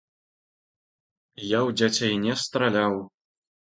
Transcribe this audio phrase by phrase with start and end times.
[1.51, 2.93] Я ў дзяцей не страляў.